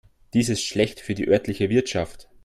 [0.33, 2.27] Dies ist schlecht für die örtliche Wirtschaft.